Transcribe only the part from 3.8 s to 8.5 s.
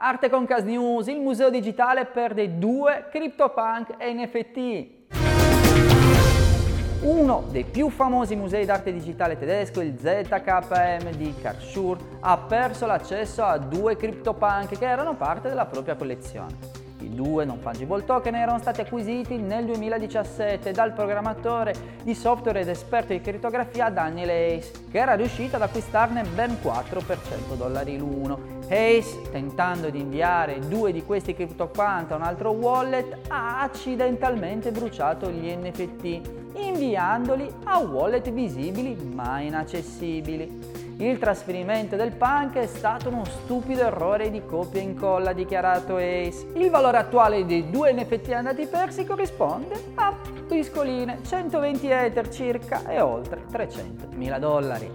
NFT. Uno dei più famosi